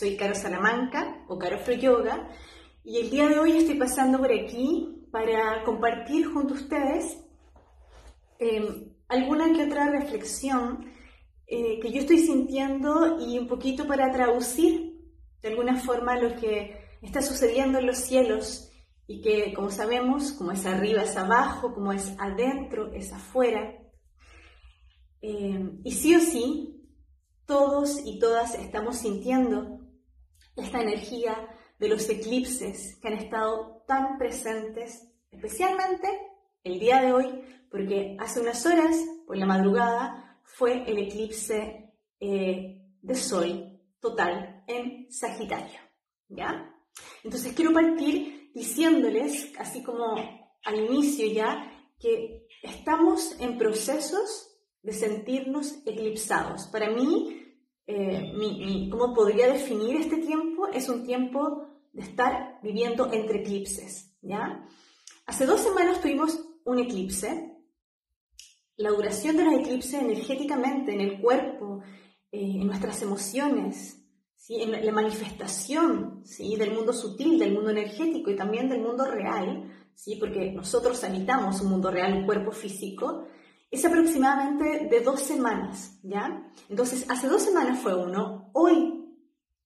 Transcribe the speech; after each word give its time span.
Soy 0.00 0.16
Caro 0.16 0.34
Salamanca 0.34 1.26
o 1.28 1.38
Caro 1.38 1.58
Fro 1.58 1.74
Yoga 1.74 2.26
y 2.82 3.00
el 3.00 3.10
día 3.10 3.28
de 3.28 3.38
hoy 3.38 3.58
estoy 3.58 3.74
pasando 3.74 4.16
por 4.16 4.32
aquí 4.32 5.06
para 5.12 5.62
compartir 5.62 6.24
junto 6.24 6.54
a 6.54 6.56
ustedes 6.56 7.18
em, 8.38 8.94
alguna 9.08 9.52
que 9.52 9.64
otra 9.64 9.90
reflexión 9.90 10.90
eh, 11.46 11.78
que 11.80 11.92
yo 11.92 12.00
estoy 12.00 12.16
sintiendo 12.20 13.18
y 13.20 13.38
un 13.38 13.46
poquito 13.46 13.86
para 13.86 14.10
traducir 14.10 14.98
de 15.42 15.48
alguna 15.50 15.76
forma 15.76 16.18
lo 16.18 16.34
que 16.34 16.80
está 17.02 17.20
sucediendo 17.20 17.78
en 17.78 17.84
los 17.84 17.98
cielos 17.98 18.72
y 19.06 19.20
que 19.20 19.52
como 19.52 19.70
sabemos, 19.70 20.32
como 20.32 20.52
es 20.52 20.64
arriba 20.64 21.02
es 21.02 21.14
abajo, 21.18 21.74
como 21.74 21.92
es 21.92 22.14
adentro 22.18 22.90
es 22.94 23.12
afuera. 23.12 23.76
Em, 25.20 25.82
y 25.84 25.92
sí 25.92 26.16
o 26.16 26.20
sí, 26.20 26.86
todos 27.44 28.00
y 28.02 28.18
todas 28.18 28.54
estamos 28.54 28.96
sintiendo 28.96 29.79
esta 30.56 30.80
energía 30.80 31.48
de 31.78 31.88
los 31.88 32.08
eclipses 32.08 32.98
que 33.00 33.08
han 33.08 33.14
estado 33.14 33.82
tan 33.86 34.18
presentes, 34.18 35.08
especialmente 35.30 36.08
el 36.62 36.78
día 36.78 37.00
de 37.00 37.12
hoy, 37.12 37.44
porque 37.70 38.16
hace 38.18 38.40
unas 38.40 38.64
horas, 38.66 38.96
por 39.26 39.36
la 39.36 39.46
madrugada, 39.46 40.40
fue 40.44 40.82
el 40.90 40.98
eclipse 40.98 41.94
eh, 42.18 42.82
de 43.00 43.14
sol 43.14 43.80
total 44.00 44.64
en 44.66 45.10
Sagitario. 45.10 45.80
¿Ya? 46.28 46.74
Entonces 47.24 47.52
quiero 47.54 47.72
partir 47.72 48.50
diciéndoles, 48.54 49.52
así 49.58 49.82
como 49.82 50.14
al 50.64 50.76
inicio 50.76 51.26
ya, 51.32 51.70
que 51.98 52.46
estamos 52.62 53.36
en 53.40 53.58
procesos 53.58 54.50
de 54.82 54.92
sentirnos 54.92 55.78
eclipsados. 55.86 56.66
Para 56.68 56.90
mí, 56.90 57.39
eh, 57.90 58.88
¿cómo 58.90 59.14
podría 59.14 59.52
definir 59.52 59.96
este 59.96 60.18
tiempo? 60.18 60.68
Es 60.68 60.88
un 60.88 61.04
tiempo 61.04 61.66
de 61.92 62.02
estar 62.02 62.58
viviendo 62.62 63.12
entre 63.12 63.40
eclipses, 63.40 64.16
¿ya? 64.22 64.66
Hace 65.26 65.46
dos 65.46 65.60
semanas 65.60 66.00
tuvimos 66.00 66.40
un 66.64 66.78
eclipse. 66.78 67.56
La 68.76 68.90
duración 68.90 69.36
de 69.36 69.44
los 69.44 69.54
eclipses 69.54 69.94
energéticamente 69.94 70.94
en 70.94 71.00
el 71.00 71.20
cuerpo, 71.20 71.82
eh, 72.32 72.40
en 72.60 72.66
nuestras 72.66 73.02
emociones, 73.02 74.00
¿sí? 74.36 74.62
en 74.62 74.84
la 74.84 74.92
manifestación 74.92 76.22
¿sí? 76.24 76.56
del 76.56 76.72
mundo 76.72 76.92
sutil, 76.92 77.38
del 77.38 77.52
mundo 77.52 77.70
energético 77.70 78.30
y 78.30 78.36
también 78.36 78.68
del 78.68 78.80
mundo 78.80 79.04
real, 79.04 79.70
¿sí? 79.94 80.16
porque 80.16 80.52
nosotros 80.52 81.02
habitamos 81.04 81.60
un 81.60 81.70
mundo 81.70 81.90
real, 81.90 82.14
un 82.14 82.26
cuerpo 82.26 82.52
físico, 82.52 83.26
es 83.70 83.84
aproximadamente 83.84 84.88
de 84.90 85.00
dos 85.00 85.20
semanas, 85.22 85.98
¿ya? 86.02 86.50
Entonces, 86.68 87.06
hace 87.08 87.28
dos 87.28 87.42
semanas 87.42 87.78
fue 87.78 87.94
uno, 87.94 88.50
hoy, 88.52 89.16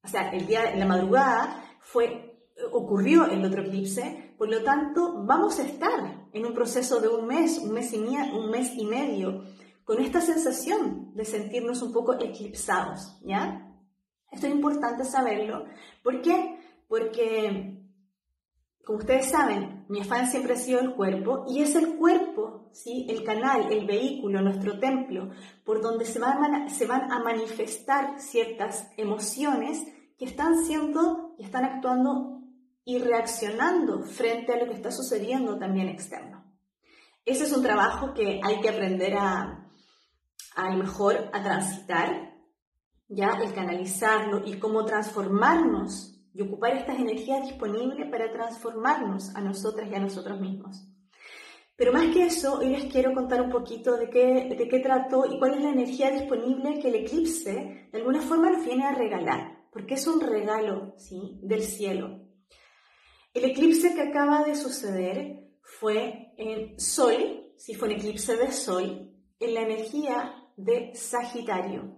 o 0.03 0.09
sea, 0.09 0.31
el 0.31 0.47
día, 0.47 0.73
de 0.73 0.77
la 0.77 0.87
madrugada, 0.87 1.65
fue, 1.81 2.39
ocurrió 2.71 3.25
el 3.27 3.45
otro 3.45 3.63
eclipse, 3.63 4.35
por 4.37 4.51
lo 4.51 4.63
tanto, 4.63 5.25
vamos 5.25 5.59
a 5.59 5.65
estar 5.65 6.29
en 6.33 6.45
un 6.45 6.53
proceso 6.53 7.01
de 7.01 7.09
un 7.09 7.27
mes, 7.27 7.59
un 7.59 7.73
mes 7.73 7.93
y, 7.95 7.99
un 7.99 8.51
mes 8.51 8.73
y 8.77 8.85
medio, 8.85 9.45
con 9.85 10.01
esta 10.01 10.21
sensación 10.21 11.15
de 11.15 11.25
sentirnos 11.25 11.81
un 11.83 11.93
poco 11.93 12.15
eclipsados, 12.15 13.19
¿ya? 13.23 13.71
Esto 14.31 14.47
es 14.47 14.53
importante 14.53 15.05
saberlo. 15.05 15.67
¿Por 16.03 16.21
qué? 16.21 16.59
Porque 16.89 17.84
como 18.85 18.99
ustedes 18.99 19.31
saben, 19.31 19.87
mi 19.89 20.01
afán 20.01 20.29
siempre 20.31 20.55
ha 20.55 20.57
sido 20.57 20.81
el 20.81 20.95
cuerpo 20.95 21.45
y 21.49 21.63
es 21.63 21.75
el 21.75 21.97
cuerpo, 21.97 22.69
¿sí? 22.73 23.07
el 23.09 23.25
canal, 23.25 23.73
el 23.73 23.87
vehículo, 23.87 24.43
nuestro 24.43 24.79
templo, 24.79 25.31
por 25.65 25.81
donde 25.81 26.05
se 26.05 26.19
van, 26.19 26.55
a, 26.55 26.69
se 26.69 26.87
van 26.87 27.11
a 27.11 27.21
manifestar 27.21 28.21
ciertas 28.21 28.91
emociones 28.97 29.83
que 30.19 30.27
están 30.27 30.65
siendo 30.65 31.35
y 31.39 31.45
están 31.45 31.65
actuando 31.65 32.43
y 32.85 32.99
reaccionando 32.99 34.03
frente 34.03 34.53
a 34.53 34.59
lo 34.59 34.67
que 34.67 34.75
está 34.75 34.91
sucediendo 34.91 35.59
también 35.59 35.89
externo. 35.89 36.45
Ese 37.25 37.45
es 37.45 37.53
un 37.53 37.63
trabajo 37.63 38.13
que 38.13 38.41
hay 38.45 38.61
que 38.61 38.69
aprender 38.69 39.17
a, 39.17 39.71
a 40.57 40.71
lo 40.71 40.77
mejor 40.77 41.31
a 41.33 41.43
transitar, 41.43 42.35
ya 43.09 43.39
el 43.43 43.55
canalizarlo 43.55 44.43
y 44.45 44.59
cómo 44.59 44.85
transformarnos 44.85 46.14
y 46.35 46.43
ocupar 46.43 46.77
estas 46.77 46.99
energías 46.99 47.47
disponibles 47.47 48.11
para 48.11 48.31
transformarnos 48.33 49.35
a 49.37 49.41
nosotras 49.41 49.89
y 49.91 49.95
a 49.95 50.01
nosotros 50.01 50.41
mismos. 50.41 50.87
Pero 51.77 51.93
más 51.93 52.13
que 52.13 52.27
eso, 52.27 52.59
hoy 52.59 52.69
les 52.69 52.93
quiero 52.93 53.15
contar 53.15 53.41
un 53.41 53.51
poquito 53.51 53.97
de 53.97 54.11
qué, 54.11 54.55
de 54.57 54.69
qué 54.69 54.79
trató 54.81 55.27
y 55.27 55.39
cuál 55.39 55.55
es 55.55 55.63
la 55.63 55.71
energía 55.71 56.11
disponible 56.11 56.79
que 56.81 56.89
el 56.89 56.97
eclipse 56.97 57.89
de 57.91 57.99
alguna 57.99 58.21
forma 58.21 58.51
nos 58.51 58.65
viene 58.65 58.85
a 58.85 58.95
regalar, 58.95 59.67
porque 59.73 59.95
es 59.95 60.07
un 60.07 60.21
regalo 60.21 60.95
¿sí? 60.99 61.41
del 61.43 61.63
cielo. 61.63 62.21
El 63.33 63.45
eclipse 63.45 63.95
que 63.95 64.03
acaba 64.03 64.45
de 64.45 64.55
suceder 64.55 65.51
fue 65.63 66.33
en 66.37 66.79
Sol, 66.79 67.53
si 67.57 67.75
fue 67.75 67.89
un 67.89 67.95
eclipse 67.95 68.37
de 68.37 68.53
Sol, 68.53 69.13
en 69.41 69.55
la 69.55 69.63
energía 69.63 70.35
de 70.57 70.95
Sagitario. 70.95 71.97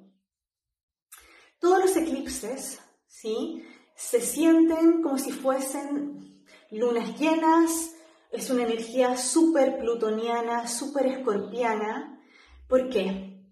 Todos 1.58 1.80
los 1.80 1.96
eclipses, 1.96 2.80
¿sí? 3.06 3.62
Se 3.96 4.20
sienten 4.20 5.02
como 5.02 5.18
si 5.18 5.32
fuesen 5.32 6.44
lunas 6.70 7.18
llenas, 7.18 7.94
es 8.30 8.50
una 8.50 8.64
energía 8.64 9.16
súper 9.16 9.78
plutoniana, 9.78 10.68
súper 10.68 11.06
escorpiana. 11.06 12.20
¿Por 12.68 12.90
qué? 12.90 13.42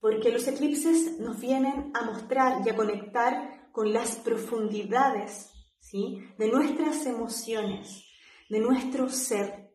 Porque 0.00 0.30
los 0.30 0.46
eclipses 0.46 1.18
nos 1.18 1.40
vienen 1.40 1.90
a 1.94 2.04
mostrar 2.04 2.60
y 2.64 2.70
a 2.70 2.76
conectar 2.76 3.70
con 3.72 3.92
las 3.92 4.16
profundidades 4.16 5.50
¿sí? 5.80 6.22
de 6.36 6.48
nuestras 6.48 7.06
emociones, 7.06 8.04
de 8.50 8.60
nuestro 8.60 9.08
ser, 9.08 9.72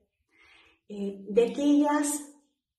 eh, 0.89 1.25
de 1.29 1.49
aquellas 1.49 2.21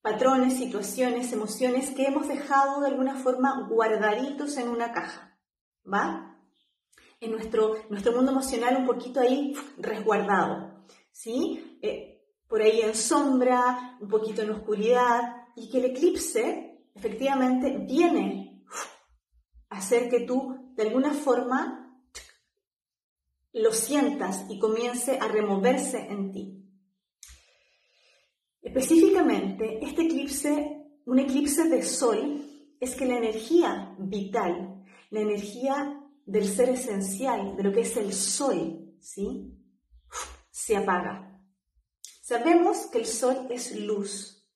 patrones, 0.03 0.59
situaciones, 0.59 1.33
emociones 1.33 1.91
que 1.91 2.07
hemos 2.07 2.29
dejado 2.29 2.81
de 2.81 2.89
alguna 2.89 3.17
forma 3.17 3.67
guardaditos 3.69 4.57
en 4.59 4.69
una 4.69 4.93
caja. 4.93 5.39
¿Va? 5.93 6.34
En 7.25 7.33
nuestro, 7.33 7.75
nuestro 7.91 8.13
mundo 8.13 8.33
emocional 8.33 8.77
un 8.77 8.87
poquito 8.87 9.21
ahí 9.21 9.55
resguardado, 9.79 10.85
¿sí? 11.13 11.79
Eh, 11.83 12.23
por 12.49 12.63
ahí 12.63 12.81
en 12.83 12.95
sombra, 12.95 13.97
un 14.01 14.09
poquito 14.09 14.43
en 14.43 14.51
oscuridad, 14.51 15.45
y 15.57 15.71
que 15.71 15.79
el 15.79 15.87
eclipse 15.87 16.89
efectivamente 16.95 17.77
viene 17.79 18.65
a 19.69 19.79
hacer 19.79 20.09
que 20.09 20.21
tú 20.21 20.73
de 20.77 20.85
alguna 20.85 21.13
forma 21.13 21.81
lo 23.53 23.73
sientas 23.73 24.47
y 24.49 24.59
comience 24.59 25.19
a 25.21 25.29
removerse 25.29 25.99
en 26.11 26.33
ti. 26.33 26.65
Específicamente, 28.61 29.79
este 29.83 30.03
eclipse, 30.03 30.87
un 31.07 31.19
eclipse 31.19 31.69
de 31.69 31.83
sol, 31.83 32.45
es 32.81 32.95
que 32.97 33.07
la 33.07 33.17
energía 33.17 33.95
vital, 33.99 34.85
la 35.11 35.21
energía 35.21 36.04
del 36.27 36.49
ser 36.49 36.71
esencial, 36.71 37.57
de 37.57 37.63
lo 37.63 37.73
que 37.73 37.81
es 37.81 37.97
el 37.97 38.13
sol, 38.13 38.95
¿sí? 39.01 39.53
Se 40.51 40.77
apaga. 40.77 41.41
Sabemos 42.23 42.87
que 42.91 42.99
el 42.99 43.07
sol 43.07 43.49
es 43.51 43.77
luz, 43.77 44.47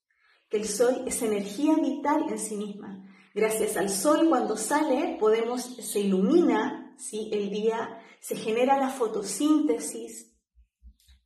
que 0.49 0.57
el 0.57 0.67
sol 0.67 1.05
es 1.07 1.21
energía 1.23 1.77
vital 1.77 2.25
en 2.29 2.39
sí 2.39 2.57
misma. 2.57 3.05
Gracias 3.35 3.77
al 3.77 3.91
sol 3.91 4.29
cuando 4.29 4.57
sale 4.57 5.17
podemos, 5.21 5.63
se 5.63 6.01
ilumina, 6.01 6.95
¿sí? 6.99 7.29
El 7.33 7.51
día, 7.51 8.01
se 8.21 8.37
genera 8.37 8.79
la 8.79 8.91
fotosíntesis, 8.91 10.35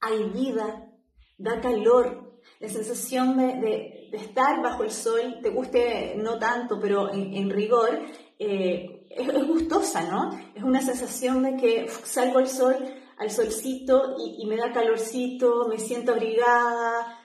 hay 0.00 0.25
vida, 0.31 0.93
da 1.38 1.61
calor, 1.61 2.40
la 2.58 2.69
sensación 2.69 3.37
de, 3.37 4.11
estar 4.12 4.62
bajo 4.62 4.84
el 4.84 4.90
sol, 4.90 5.38
te 5.43 5.50
guste 5.50 6.14
no 6.17 6.38
tanto, 6.38 6.78
pero 6.81 7.12
en, 7.12 7.49
rigor, 7.49 8.00
eh, 8.38 9.01
es, 9.17 9.47
gustosa, 9.47 10.03
¿no? 10.03 10.31
Es 10.55 10.62
una 10.62 10.81
sensación 10.81 11.43
de 11.43 11.56
que 11.56 11.88
salgo 12.05 12.38
al 12.38 12.49
sol, 12.49 12.76
al 13.19 13.31
solcito 13.31 14.17
y, 14.19 14.47
me 14.47 14.56
da 14.56 14.73
calorcito, 14.73 15.69
me 15.69 15.79
siento 15.79 16.12
abrigada, 16.12 17.19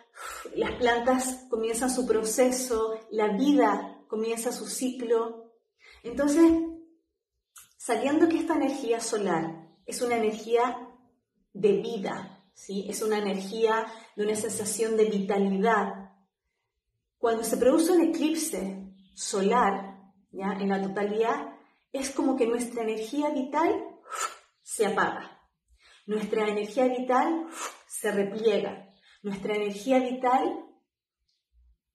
las 0.56 0.72
plantas 0.74 1.46
comienzan 1.50 1.90
su 1.90 2.06
proceso, 2.06 3.00
la 3.12 3.30
vida 3.30 4.04
comienza 4.08 4.52
su 4.52 4.68
ciclo. 4.68 5.54
Entonces, 6.04 6.52
sabiendo 7.78 8.28
que 8.28 8.40
esta 8.40 8.56
energía 8.56 9.00
solar 9.00 9.70
es 9.86 10.02
una 10.02 10.18
energía 10.18 10.78
de 11.54 11.74
vida, 11.74 12.44
¿sí? 12.54 12.86
es 12.90 13.02
una 13.02 13.18
energía 13.18 13.88
de 14.16 14.24
una 14.26 14.36
sensación 14.36 14.98
de 14.98 15.06
vitalidad, 15.06 16.08
cuando 17.18 17.44
se 17.44 17.58
produce 17.58 17.94
un 17.94 18.02
eclipse 18.02 18.94
solar, 19.16 19.98
¿ya? 20.32 20.54
en 20.54 20.70
la 20.70 20.82
totalidad, 20.82 21.57
es 21.92 22.12
como 22.12 22.36
que 22.36 22.48
nuestra 22.48 22.84
energía 22.84 23.30
vital 23.30 23.86
se 24.62 24.86
apaga, 24.86 25.42
nuestra 26.06 26.48
energía 26.48 26.86
vital 26.86 27.48
se 27.88 28.12
repliega, 28.12 28.94
nuestra 29.24 29.56
energía 29.56 30.00
vital 30.00 30.66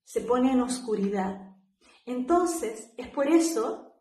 se 0.04 0.20
pone 0.22 0.52
en 0.52 0.60
oscuridad. 0.60 1.56
Entonces, 2.04 2.92
es 2.96 3.08
por 3.08 3.28
eso 3.28 4.00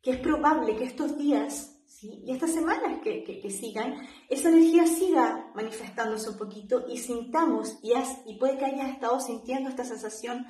que 0.00 0.12
es 0.12 0.18
probable 0.18 0.76
que 0.76 0.84
estos 0.84 1.16
días 1.16 1.72
y 2.02 2.32
estas 2.32 2.52
semanas 2.52 3.00
que, 3.02 3.22
que, 3.22 3.50
sigan, 3.50 3.94
esa 4.28 4.48
energía 4.48 4.86
siga 4.86 5.52
manifestándose 5.54 6.30
un 6.30 6.36
poquito 6.36 6.84
y 6.88 6.98
sintamos, 6.98 7.78
y, 7.80 7.92
y 8.26 8.38
puede 8.38 8.58
que 8.58 8.64
hayas 8.64 8.90
estado 8.90 9.20
sintiendo 9.20 9.68
esta 9.68 9.84
sensación 9.84 10.44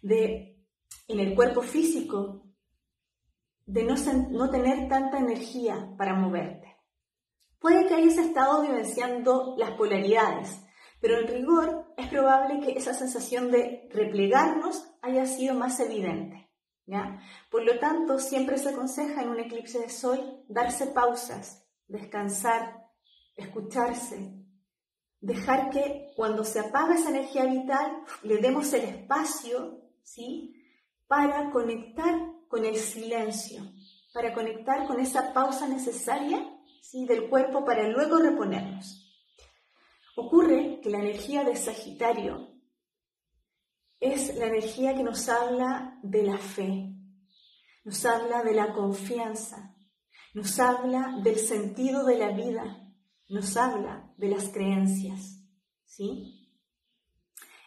de, 0.00 0.64
en 1.08 1.20
el 1.20 1.34
cuerpo 1.34 1.60
físico, 1.60 2.43
de 3.66 3.82
no, 3.84 3.94
no 4.30 4.50
tener 4.50 4.88
tanta 4.88 5.18
energía 5.18 5.94
para 5.96 6.14
moverte. 6.14 6.76
Puede 7.58 7.86
que 7.86 7.94
hayas 7.94 8.18
estado 8.18 8.62
vivenciando 8.62 9.54
las 9.56 9.70
polaridades, 9.72 10.60
pero 11.00 11.18
en 11.18 11.28
rigor 11.28 11.94
es 11.96 12.08
probable 12.08 12.60
que 12.60 12.78
esa 12.78 12.94
sensación 12.94 13.50
de 13.50 13.88
replegarnos 13.92 14.90
haya 15.02 15.26
sido 15.26 15.54
más 15.54 15.80
evidente. 15.80 16.50
¿ya? 16.86 17.20
Por 17.50 17.64
lo 17.64 17.78
tanto, 17.78 18.18
siempre 18.18 18.58
se 18.58 18.70
aconseja 18.70 19.22
en 19.22 19.30
un 19.30 19.40
eclipse 19.40 19.78
de 19.78 19.88
sol 19.88 20.44
darse 20.48 20.88
pausas, 20.88 21.66
descansar, 21.86 22.84
escucharse, 23.36 24.44
dejar 25.20 25.70
que 25.70 26.12
cuando 26.16 26.44
se 26.44 26.60
apaga 26.60 26.94
esa 26.94 27.10
energía 27.10 27.46
vital 27.46 28.02
le 28.22 28.38
demos 28.38 28.72
el 28.74 28.84
espacio 28.84 29.80
¿sí? 30.02 30.54
para 31.06 31.50
conectar 31.50 32.14
con 32.54 32.64
el 32.64 32.76
silencio, 32.76 33.68
para 34.12 34.32
conectar 34.32 34.86
con 34.86 35.00
esa 35.00 35.32
pausa 35.32 35.66
necesaria 35.66 36.38
¿sí? 36.80 37.04
del 37.04 37.28
cuerpo 37.28 37.64
para 37.64 37.88
luego 37.88 38.18
reponernos. 38.18 39.12
Ocurre 40.14 40.78
que 40.80 40.88
la 40.88 41.00
energía 41.00 41.42
de 41.42 41.56
Sagitario 41.56 42.54
es 43.98 44.36
la 44.36 44.46
energía 44.46 44.94
que 44.94 45.02
nos 45.02 45.28
habla 45.28 45.98
de 46.04 46.22
la 46.22 46.38
fe, 46.38 46.94
nos 47.82 48.04
habla 48.06 48.44
de 48.44 48.54
la 48.54 48.72
confianza, 48.72 49.74
nos 50.32 50.60
habla 50.60 51.18
del 51.24 51.40
sentido 51.40 52.04
de 52.04 52.18
la 52.18 52.30
vida, 52.30 52.88
nos 53.30 53.56
habla 53.56 54.14
de 54.16 54.28
las 54.28 54.50
creencias, 54.50 55.42
¿sí? 55.86 56.56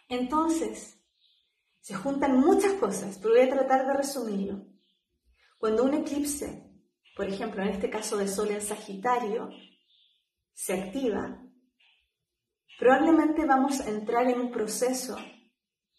Entonces, 0.08 0.98
se 1.82 1.94
juntan 1.94 2.40
muchas 2.40 2.72
cosas, 2.72 3.18
pero 3.18 3.34
voy 3.34 3.42
a 3.42 3.50
tratar 3.50 3.86
de 3.86 3.92
resumirlo. 3.92 4.67
Cuando 5.58 5.84
un 5.84 5.94
eclipse, 5.94 6.72
por 7.16 7.28
ejemplo, 7.28 7.62
en 7.62 7.68
este 7.68 7.90
caso 7.90 8.16
de 8.16 8.28
Sol 8.28 8.50
en 8.50 8.62
Sagitario, 8.62 9.50
se 10.54 10.72
activa, 10.72 11.42
probablemente 12.78 13.44
vamos 13.44 13.80
a 13.80 13.88
entrar 13.88 14.28
en 14.28 14.40
un 14.40 14.50
proceso 14.52 15.16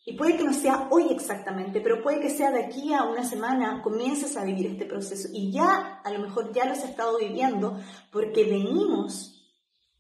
y 0.06 0.18
puede 0.18 0.38
que 0.38 0.44
no 0.44 0.54
sea 0.54 0.88
hoy 0.92 1.08
exactamente, 1.12 1.82
pero 1.82 2.02
puede 2.02 2.22
que 2.22 2.30
sea 2.30 2.52
de 2.52 2.64
aquí 2.64 2.94
a 2.94 3.04
una 3.04 3.24
semana, 3.24 3.82
comiences 3.84 4.38
a 4.38 4.46
vivir 4.46 4.68
este 4.68 4.86
proceso. 4.86 5.28
Y 5.32 5.52
ya 5.52 6.02
a 6.04 6.12
lo 6.12 6.20
mejor 6.20 6.54
ya 6.54 6.66
lo 6.66 6.72
has 6.72 6.84
estado 6.84 7.18
viviendo 7.20 7.80
porque 8.12 8.46
venimos 8.46 9.40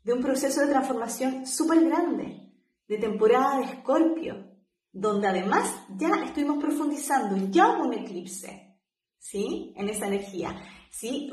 de 0.03 0.13
un 0.13 0.21
proceso 0.21 0.61
de 0.61 0.67
transformación 0.67 1.45
súper 1.45 1.83
grande, 1.85 2.49
de 2.87 2.97
temporada 2.97 3.57
de 3.57 3.65
Escorpio, 3.65 4.49
donde 4.91 5.27
además 5.27 5.75
ya 5.97 6.09
estuvimos 6.23 6.63
profundizando, 6.63 7.35
ya 7.51 7.67
hubo 7.67 7.83
un 7.83 7.93
eclipse, 7.93 8.68
¿sí? 9.19 9.73
En 9.77 9.89
esa 9.89 10.07
energía, 10.07 10.59
¿sí? 10.89 11.31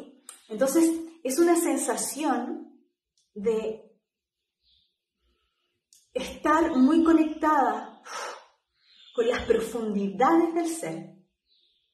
Entonces, 0.49 0.91
es 1.25 1.39
una 1.39 1.57
sensación 1.57 2.81
de 3.35 3.83
estar 6.13 6.77
muy 6.77 7.03
conectada 7.05 8.03
con 9.15 9.29
las 9.29 9.43
profundidades 9.45 10.55
del 10.55 10.69
ser, 10.69 11.17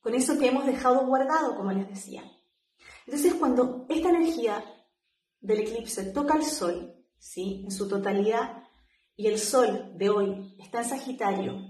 con 0.00 0.14
eso 0.14 0.38
que 0.38 0.48
hemos 0.48 0.66
dejado 0.66 1.06
guardado, 1.06 1.56
como 1.56 1.72
les 1.72 1.88
decía. 1.88 2.22
Entonces, 3.06 3.34
cuando 3.34 3.86
esta 3.88 4.10
energía 4.10 4.64
del 5.40 5.60
eclipse 5.60 6.12
toca 6.12 6.34
al 6.34 6.44
sol, 6.44 6.94
¿sí? 7.18 7.62
En 7.64 7.70
su 7.70 7.88
totalidad, 7.88 8.62
y 9.16 9.26
el 9.26 9.38
sol 9.38 9.92
de 9.96 10.10
hoy 10.10 10.56
está 10.58 10.82
en 10.82 10.88
Sagitario, 10.88 11.60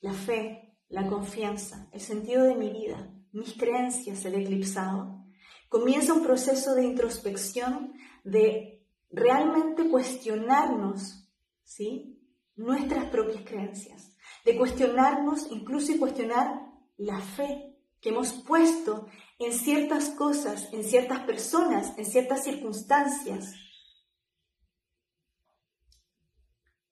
la 0.00 0.12
fe, 0.12 0.78
la 0.88 1.06
confianza, 1.06 1.88
el 1.92 2.00
sentido 2.00 2.44
de 2.44 2.54
mi 2.54 2.70
vida, 2.70 3.10
mis 3.32 3.54
creencias, 3.54 4.24
el 4.24 4.34
eclipsado, 4.34 5.24
comienza 5.68 6.12
un 6.12 6.22
proceso 6.22 6.74
de 6.74 6.84
introspección, 6.84 7.94
de 8.24 8.86
realmente 9.10 9.88
cuestionarnos, 9.88 11.28
¿sí? 11.64 12.20
Nuestras 12.56 13.06
propias 13.06 13.42
creencias, 13.44 14.14
de 14.44 14.56
cuestionarnos, 14.56 15.50
incluso 15.50 15.92
y 15.92 15.98
cuestionar 15.98 16.60
la 16.98 17.18
fe 17.20 17.76
que 18.00 18.10
hemos 18.10 18.32
puesto 18.32 19.06
en 19.38 19.52
ciertas 19.52 20.10
cosas, 20.10 20.68
en 20.72 20.84
ciertas 20.84 21.20
personas, 21.20 21.96
en 21.96 22.04
ciertas 22.04 22.44
circunstancias, 22.44 23.54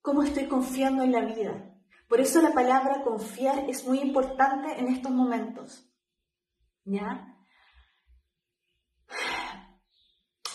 cómo 0.00 0.22
estoy 0.22 0.46
confiando 0.46 1.02
en 1.02 1.12
la 1.12 1.24
vida. 1.24 1.74
Por 2.08 2.20
eso 2.20 2.40
la 2.40 2.52
palabra 2.52 3.02
confiar 3.04 3.68
es 3.68 3.86
muy 3.86 4.00
importante 4.00 4.78
en 4.78 4.88
estos 4.88 5.12
momentos. 5.12 5.89
¿Ya? 6.84 7.36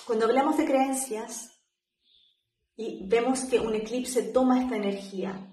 Cuando 0.05 0.25
hablamos 0.25 0.57
de 0.57 0.65
creencias 0.65 1.51
y 2.75 3.07
vemos 3.07 3.45
que 3.45 3.59
un 3.59 3.73
eclipse 3.75 4.21
toma 4.21 4.61
esta 4.61 4.75
energía, 4.75 5.51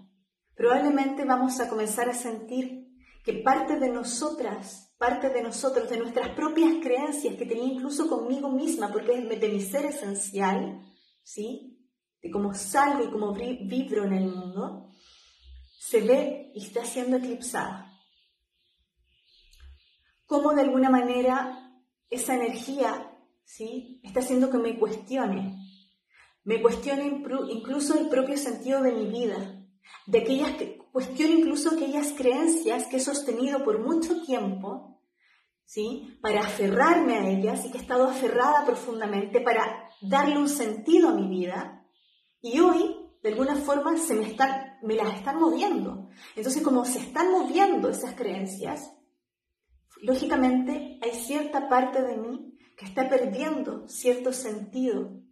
probablemente 0.54 1.24
vamos 1.24 1.60
a 1.60 1.68
comenzar 1.68 2.08
a 2.08 2.14
sentir 2.14 2.88
que 3.24 3.34
parte 3.34 3.78
de 3.78 3.88
nosotras, 3.88 4.94
parte 4.98 5.30
de 5.30 5.42
nosotros, 5.42 5.88
de 5.88 5.98
nuestras 5.98 6.30
propias 6.30 6.74
creencias 6.82 7.36
que 7.36 7.46
tenía 7.46 7.72
incluso 7.72 8.08
conmigo 8.08 8.50
misma, 8.50 8.92
porque 8.92 9.14
es 9.14 9.40
de 9.40 9.48
mi 9.48 9.60
ser 9.60 9.86
esencial, 9.86 10.82
¿sí? 11.22 11.78
de 12.22 12.30
cómo 12.30 12.54
salgo 12.54 13.04
y 13.04 13.10
cómo 13.10 13.32
vibro 13.32 14.04
en 14.04 14.12
el 14.12 14.28
mundo, 14.28 14.90
se 15.78 16.00
ve 16.00 16.52
y 16.54 16.64
está 16.64 16.84
siendo 16.84 17.16
eclipsada. 17.16 17.91
Cómo 20.26 20.54
de 20.54 20.62
alguna 20.62 20.90
manera 20.90 21.80
esa 22.08 22.34
energía 22.34 23.10
¿sí? 23.44 24.00
está 24.02 24.20
haciendo 24.20 24.50
que 24.50 24.58
me 24.58 24.78
cuestione, 24.78 25.56
me 26.44 26.60
cuestione 26.60 27.06
incluso 27.50 27.98
el 27.98 28.08
propio 28.08 28.36
sentido 28.36 28.82
de 28.82 28.92
mi 28.92 29.06
vida, 29.06 29.66
de 30.06 30.18
aquellas 30.18 30.56
que 30.56 30.78
cuestione 30.92 31.34
incluso 31.34 31.70
aquellas 31.70 32.12
creencias 32.12 32.86
que 32.86 32.96
he 32.96 33.00
sostenido 33.00 33.64
por 33.64 33.80
mucho 33.80 34.22
tiempo, 34.22 35.00
¿sí? 35.64 36.18
para 36.20 36.40
aferrarme 36.40 37.14
a 37.14 37.28
ellas 37.28 37.64
y 37.64 37.70
que 37.70 37.78
he 37.78 37.80
estado 37.80 38.08
aferrada 38.08 38.64
profundamente 38.66 39.40
para 39.40 39.88
darle 40.00 40.38
un 40.38 40.48
sentido 40.48 41.10
a 41.10 41.14
mi 41.14 41.28
vida 41.28 41.82
y 42.42 42.58
hoy, 42.58 42.96
de 43.22 43.30
alguna 43.30 43.54
forma, 43.54 43.96
se 43.96 44.14
me, 44.14 44.24
están, 44.24 44.78
me 44.82 44.96
las 44.96 45.14
están 45.14 45.38
moviendo. 45.38 46.08
Entonces, 46.34 46.60
como 46.60 46.84
se 46.84 46.98
están 46.98 47.30
moviendo 47.30 47.88
esas 47.88 48.14
creencias, 48.14 48.92
lógicamente 50.02 50.98
hay 51.02 51.12
cierta 51.12 51.68
parte 51.68 52.02
de 52.02 52.16
mí 52.16 52.58
que 52.76 52.84
está 52.84 53.08
perdiendo 53.08 53.88
cierto 53.88 54.32
sentido 54.32 55.22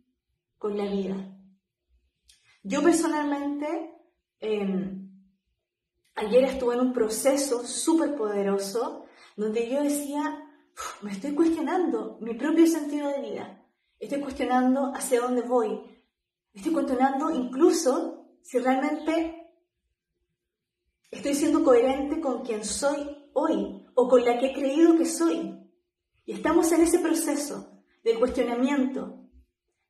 con 0.59 0.77
la 0.77 0.85
vida. 0.85 1.37
Yo 2.63 2.83
personalmente, 2.83 3.95
em, 4.41 5.11
ayer 6.15 6.45
estuve 6.45 6.75
en 6.75 6.81
un 6.81 6.93
proceso 6.93 7.67
súper 7.67 8.17
poderoso 8.17 9.05
donde 9.37 9.69
yo 9.69 9.83
decía, 9.83 10.45
me 11.03 11.13
estoy 11.13 11.35
cuestionando 11.35 12.19
mi 12.21 12.35
propio 12.35 12.67
sentido 12.67 13.09
de 13.09 13.31
vida, 13.31 13.67
estoy 13.99 14.21
cuestionando 14.21 14.93
hacia 14.95 15.21
dónde 15.21 15.43
voy, 15.43 15.91
Estoy 16.53 16.73
cuestionando 16.73 17.31
incluso 17.31 18.27
si 18.43 18.59
realmente 18.59 19.53
estoy 21.11 21.35
siendo 21.35 21.63
coherente 21.63 22.21
con 22.21 22.43
quien 22.43 22.65
soy 22.65 23.29
hoy 23.35 23.80
o 24.01 24.09
con 24.09 24.25
la 24.25 24.39
que 24.39 24.47
he 24.47 24.55
creído 24.55 24.97
que 24.97 25.05
soy. 25.05 25.59
Y 26.25 26.33
estamos 26.33 26.73
en 26.73 26.81
ese 26.81 27.01
proceso 27.01 27.83
del 28.03 28.19
cuestionamiento 28.19 29.29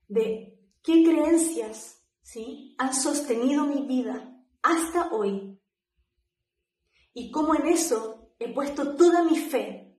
de 0.09 0.59
qué 0.83 1.05
creencias 1.05 2.05
¿sí? 2.21 2.75
han 2.79 2.93
sostenido 2.93 3.67
mi 3.67 3.87
vida 3.87 4.37
hasta 4.63 5.13
hoy 5.13 5.61
y 7.15 7.31
cómo 7.31 7.55
en 7.55 7.69
eso 7.69 8.35
he 8.41 8.53
puesto 8.53 8.97
toda 8.97 9.23
mi 9.23 9.37
fe. 9.37 9.97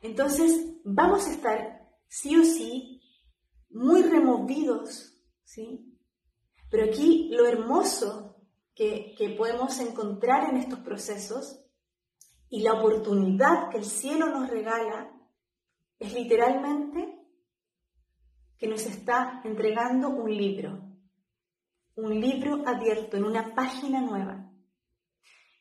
Entonces 0.00 0.76
vamos 0.84 1.26
a 1.26 1.32
estar 1.32 1.88
sí 2.06 2.36
o 2.36 2.44
sí 2.44 3.00
muy 3.70 4.02
removidos 4.02 5.20
¿sí? 5.42 5.98
Pero 6.70 6.84
aquí 6.84 7.30
lo 7.32 7.46
hermoso 7.46 8.36
que, 8.76 9.14
que 9.18 9.30
podemos 9.30 9.80
encontrar 9.80 10.50
en 10.50 10.58
estos 10.58 10.78
procesos 10.80 11.65
y 12.48 12.62
la 12.62 12.74
oportunidad 12.74 13.70
que 13.70 13.78
el 13.78 13.84
cielo 13.84 14.26
nos 14.26 14.48
regala 14.48 15.12
es 15.98 16.14
literalmente 16.14 17.16
que 18.58 18.68
nos 18.68 18.86
está 18.86 19.40
entregando 19.44 20.08
un 20.08 20.34
libro, 20.34 20.96
un 21.96 22.20
libro 22.20 22.62
abierto 22.66 23.16
en 23.16 23.24
una 23.24 23.54
página 23.54 24.00
nueva. 24.00 24.50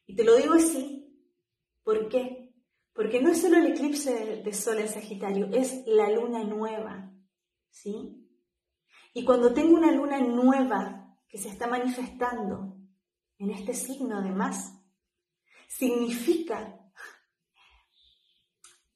Y 0.06 0.16
te 0.16 0.24
lo 0.24 0.36
digo 0.36 0.54
así, 0.54 1.06
¿por 1.84 2.08
qué? 2.10 2.54
Porque 2.94 3.22
no 3.22 3.32
es 3.32 3.42
solo 3.42 3.58
el 3.58 3.68
eclipse 3.68 4.42
de 4.44 4.54
sol 4.54 4.80
en 4.80 4.88
Sagitario, 4.88 5.50
es 5.52 5.84
la 5.86 6.10
luna 6.10 6.44
nueva, 6.44 7.12
¿sí? 7.70 8.22
Y 9.14 9.26
cuando 9.26 9.54
tengo 9.54 9.76
una 9.76 9.92
luna 9.92 10.20
nueva 10.20 11.18
que 11.28 11.38
se 11.38 11.50
está 11.50 11.68
manifestando 11.68 12.78
en 13.38 13.52
este 13.52 13.74
signo 13.74 14.18
además, 14.18 14.85
significa 15.78 16.80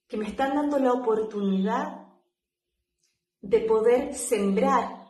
que 0.07 0.17
me 0.17 0.27
están 0.27 0.55
dando 0.55 0.79
la 0.79 0.93
oportunidad 0.93 2.07
de 3.41 3.59
poder 3.61 4.15
sembrar, 4.15 5.07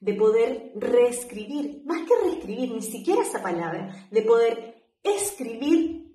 de 0.00 0.14
poder 0.14 0.72
reescribir, 0.76 1.82
más 1.84 2.06
que 2.06 2.14
reescribir, 2.22 2.70
ni 2.70 2.82
siquiera 2.82 3.22
esa 3.22 3.42
palabra, 3.42 4.08
de 4.10 4.22
poder 4.22 4.84
escribir 5.02 6.06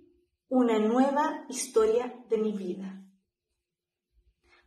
una 0.50 0.80
nueva 0.80 1.46
historia 1.50 2.24
de 2.30 2.38
mi 2.38 2.54
vida. 2.54 3.04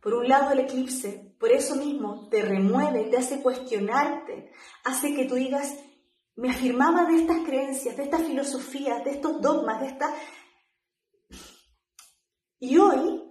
Por 0.01 0.13
un 0.13 0.27
lado 0.27 0.51
el 0.51 0.59
eclipse, 0.59 1.35
por 1.39 1.51
eso 1.51 1.75
mismo, 1.75 2.27
te 2.29 2.41
remueve, 2.41 3.05
te 3.05 3.17
hace 3.17 3.41
cuestionarte, 3.41 4.51
hace 4.83 5.15
que 5.15 5.25
tú 5.25 5.35
digas, 5.35 5.75
me 6.35 6.49
afirmaba 6.49 7.05
de 7.05 7.17
estas 7.17 7.45
creencias, 7.45 7.95
de 7.95 8.03
estas 8.03 8.23
filosofías, 8.23 9.03
de 9.03 9.11
estos 9.11 9.41
dogmas, 9.41 9.81
de 9.81 9.87
esta... 9.87 10.13
Y 12.59 12.77
hoy 12.77 13.21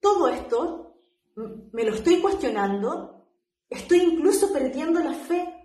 todo 0.00 0.28
esto 0.28 1.00
me 1.72 1.84
lo 1.84 1.94
estoy 1.94 2.20
cuestionando, 2.20 3.28
estoy 3.68 3.98
incluso 3.98 4.52
perdiendo 4.52 5.00
la 5.00 5.12
fe 5.12 5.56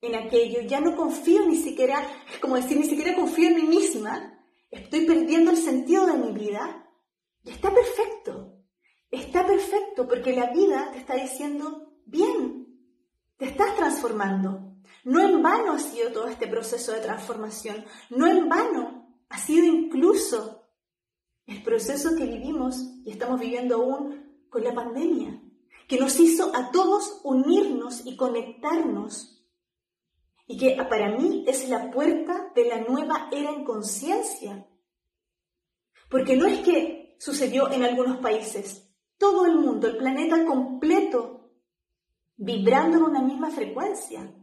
en 0.00 0.14
aquello, 0.16 0.62
ya 0.62 0.80
no 0.80 0.96
confío 0.96 1.46
ni 1.46 1.56
siquiera, 1.56 2.04
es 2.32 2.38
como 2.40 2.56
decir, 2.56 2.76
ni 2.76 2.86
siquiera 2.86 3.14
confío 3.14 3.48
en 3.48 3.56
mí 3.56 3.62
misma, 3.62 4.44
estoy 4.70 5.06
perdiendo 5.06 5.52
el 5.52 5.58
sentido 5.58 6.06
de 6.06 6.14
mi 6.14 6.32
vida 6.32 6.90
y 7.44 7.50
está 7.50 7.72
perfecto, 7.72 8.64
está 9.10 9.46
perfecto 9.46 10.08
porque 10.08 10.34
la 10.34 10.50
vida 10.50 10.90
te 10.92 10.98
está 10.98 11.14
diciendo, 11.14 11.94
bien, 12.04 12.66
te 13.36 13.46
estás 13.46 13.76
transformando. 13.76 14.71
No 15.04 15.20
en 15.20 15.42
vano 15.42 15.72
ha 15.72 15.78
sido 15.78 16.12
todo 16.12 16.28
este 16.28 16.46
proceso 16.46 16.92
de 16.92 17.00
transformación, 17.00 17.84
no 18.10 18.26
en 18.26 18.48
vano 18.48 19.18
ha 19.28 19.38
sido 19.38 19.64
incluso 19.64 20.62
el 21.46 21.62
proceso 21.62 22.14
que 22.16 22.24
vivimos 22.24 22.76
y 23.04 23.12
estamos 23.12 23.40
viviendo 23.40 23.76
aún 23.76 24.44
con 24.48 24.62
la 24.62 24.74
pandemia, 24.74 25.42
que 25.88 25.98
nos 25.98 26.18
hizo 26.20 26.54
a 26.54 26.70
todos 26.70 27.20
unirnos 27.24 28.06
y 28.06 28.16
conectarnos, 28.16 29.42
y 30.46 30.58
que 30.58 30.76
para 30.88 31.16
mí 31.16 31.44
es 31.46 31.68
la 31.68 31.90
puerta 31.90 32.52
de 32.54 32.66
la 32.66 32.80
nueva 32.80 33.28
era 33.32 33.50
en 33.50 33.64
conciencia. 33.64 34.68
Porque 36.10 36.36
no 36.36 36.46
es 36.46 36.60
que 36.60 37.16
sucedió 37.18 37.70
en 37.70 37.84
algunos 37.84 38.18
países, 38.18 38.92
todo 39.16 39.46
el 39.46 39.56
mundo, 39.56 39.86
el 39.86 39.96
planeta 39.96 40.44
completo, 40.44 41.52
vibrando 42.36 42.98
en 42.98 43.04
una 43.04 43.22
misma 43.22 43.50
frecuencia, 43.50 44.34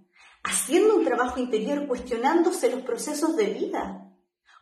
haciendo 0.43 0.95
un 0.95 1.05
trabajo 1.05 1.39
interior, 1.39 1.87
cuestionándose 1.87 2.69
los 2.69 2.81
procesos 2.81 3.35
de 3.35 3.47
vida, 3.47 4.13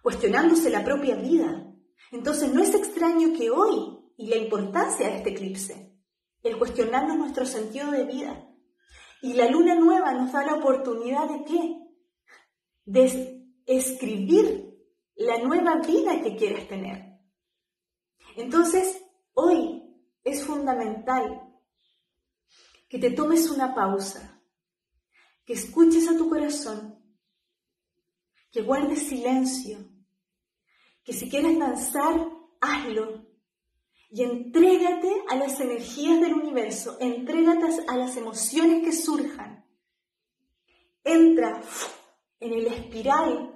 cuestionándose 0.01 0.69
la 0.69 0.83
propia 0.83 1.15
vida. 1.15 1.73
Entonces 2.11 2.53
no 2.53 2.61
es 2.61 2.73
extraño 2.73 3.37
que 3.37 3.49
hoy, 3.49 3.99
y 4.17 4.27
la 4.27 4.37
importancia 4.37 5.07
de 5.07 5.17
este 5.17 5.31
eclipse, 5.31 5.95
el 6.43 6.57
cuestionarnos 6.57 7.17
nuestro 7.17 7.45
sentido 7.45 7.91
de 7.91 8.05
vida, 8.05 8.47
y 9.21 9.33
la 9.33 9.49
luna 9.49 9.75
nueva 9.75 10.13
nos 10.13 10.31
da 10.31 10.45
la 10.45 10.55
oportunidad 10.55 11.27
de 11.29 11.43
qué? 11.43 11.77
De 12.85 13.43
escribir 13.65 14.67
la 15.15 15.39
nueva 15.39 15.75
vida 15.85 16.21
que 16.21 16.35
quieres 16.35 16.67
tener. 16.67 17.19
Entonces, 18.35 19.03
hoy 19.33 19.83
es 20.23 20.43
fundamental 20.43 21.41
que 22.87 22.99
te 22.99 23.11
tomes 23.11 23.49
una 23.49 23.73
pausa, 23.73 24.36
que 25.47 25.53
escuches 25.53 26.07
a 26.07 26.15
tu 26.15 26.29
corazón, 26.29 27.03
que 28.51 28.61
guardes 28.61 29.07
silencio 29.07 29.97
que 31.07 31.13
si 31.13 31.29
quieres 31.29 31.57
danzar, 31.57 32.29
hazlo. 32.59 33.25
Y 34.09 34.23
entrégate 34.23 35.09
a 35.29 35.37
las 35.37 35.57
energías 35.61 36.19
del 36.19 36.33
universo, 36.33 36.97
entrégate 36.99 37.65
a 37.87 37.95
las 37.95 38.17
emociones 38.17 38.83
que 38.83 38.91
surjan. 38.91 39.65
Entra 41.05 41.61
en 42.41 42.53
el 42.53 42.67
espiral 42.67 43.53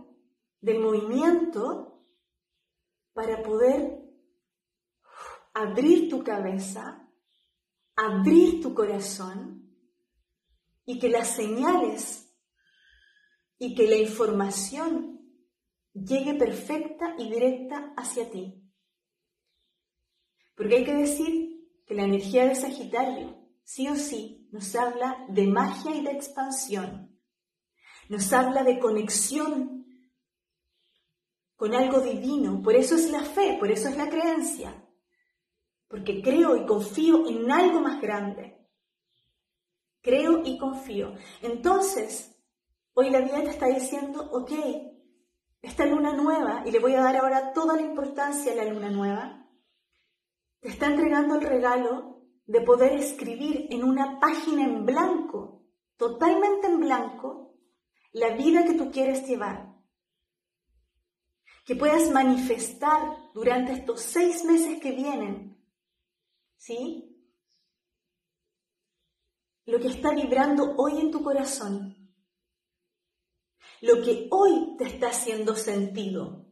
del 0.62 0.80
movimiento 0.80 2.06
para 3.12 3.44
poder 3.44 4.00
abrir 5.54 6.10
tu 6.10 6.24
cabeza, 6.24 7.06
abrir 7.98 8.62
tu 8.62 8.74
corazón 8.74 9.61
y 10.86 11.00
que 11.00 11.10
las 11.10 11.36
señales 11.36 12.32
y 13.58 13.76
que 13.76 13.88
la 13.88 13.98
información 13.98 15.22
llegue 15.94 16.34
perfecta 16.36 17.16
y 17.18 17.30
directa 17.30 17.94
hacia 17.96 18.30
ti. 18.30 18.62
Porque 20.56 20.78
hay 20.78 20.84
que 20.84 20.96
decir 20.96 21.52
que 21.86 21.94
la 21.94 22.04
energía 22.04 22.46
de 22.46 22.56
Sagitario, 22.56 23.48
sí 23.64 23.88
o 23.88 23.96
sí, 23.96 24.48
nos 24.52 24.76
habla 24.76 25.26
de 25.30 25.48
magia 25.48 25.96
y 25.96 26.04
de 26.04 26.12
expansión. 26.12 27.20
Nos 28.10 28.34
habla 28.34 28.64
de 28.64 28.80
conexión 28.80 29.86
con 31.56 31.74
algo 31.74 32.02
divino. 32.02 32.62
Por 32.62 32.76
eso 32.76 32.96
es 32.96 33.12
la 33.12 33.24
fe, 33.24 33.58
por 33.60 33.72
eso 33.72 33.88
es 33.88 33.98
la 33.98 34.10
creencia. 34.10 34.88
Porque 35.88 36.22
creo 36.22 36.56
y 36.56 36.66
confío 36.66 37.28
en 37.28 37.52
algo 37.52 37.82
más 37.82 38.02
grande. 38.02 38.61
Creo 40.02 40.42
y 40.44 40.58
confío. 40.58 41.16
Entonces, 41.42 42.36
hoy 42.94 43.10
la 43.10 43.22
vida 43.22 43.44
te 43.44 43.52
está 43.52 43.68
diciendo, 43.68 44.30
ok, 44.32 44.52
esta 45.62 45.86
luna 45.86 46.14
nueva, 46.14 46.64
y 46.66 46.72
le 46.72 46.80
voy 46.80 46.96
a 46.96 47.02
dar 47.02 47.16
ahora 47.18 47.54
toda 47.54 47.76
la 47.76 47.84
importancia 47.84 48.52
a 48.52 48.56
la 48.56 48.66
luna 48.66 48.90
nueva, 48.90 49.48
te 50.60 50.70
está 50.70 50.88
entregando 50.88 51.36
el 51.36 51.42
regalo 51.42 52.24
de 52.46 52.62
poder 52.62 52.94
escribir 52.94 53.68
en 53.70 53.84
una 53.84 54.20
página 54.20 54.64
en 54.64 54.86
blanco, 54.86 55.64
totalmente 55.98 56.68
en 56.68 56.80
blanco, 56.80 57.56
la 58.12 58.36
vida 58.36 58.66
que 58.66 58.74
tú 58.74 58.92
quieres 58.92 59.28
llevar. 59.28 59.72
Que 61.66 61.76
puedas 61.76 62.10
manifestar 62.10 63.18
durante 63.34 63.74
estos 63.74 64.02
seis 64.02 64.44
meses 64.44 64.82
que 64.82 64.92
vienen, 64.92 65.64
¿sí? 66.58 67.11
Lo 69.72 69.80
que 69.80 69.88
está 69.88 70.14
vibrando 70.14 70.76
hoy 70.78 71.00
en 71.00 71.12
tu 71.12 71.24
corazón 71.24 72.02
lo 73.82 74.04
que 74.04 74.28
hoy 74.30 74.76
te 74.78 74.86
está 74.86 75.10
haciendo 75.10 75.56
sentido, 75.56 76.46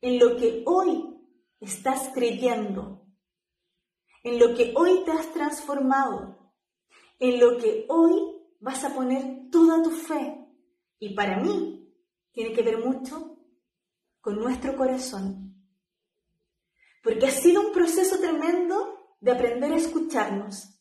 en 0.00 0.18
lo 0.18 0.36
que 0.36 0.62
hoy 0.64 1.20
estás 1.60 2.10
creyendo, 2.14 3.04
en 4.22 4.38
lo 4.38 4.54
que 4.54 4.72
hoy 4.76 5.04
te 5.04 5.10
has 5.10 5.32
transformado, 5.32 6.54
en 7.18 7.40
lo 7.40 7.58
que 7.58 7.84
hoy 7.88 8.12
vas 8.60 8.84
a 8.84 8.94
poner 8.94 9.50
toda 9.50 9.82
tu 9.82 9.90
fe. 9.90 10.38
Y 11.00 11.14
para 11.14 11.40
mí 11.40 11.92
tiene 12.30 12.52
que 12.52 12.62
ver 12.62 12.78
mucho 12.78 13.38
con 14.20 14.36
nuestro 14.36 14.76
corazón. 14.76 15.66
Porque 17.02 17.26
ha 17.26 17.32
sido 17.32 17.60
un 17.60 17.72
proceso 17.72 18.20
tremendo 18.20 19.16
de 19.20 19.32
aprender 19.32 19.72
a 19.72 19.76
escucharnos, 19.76 20.71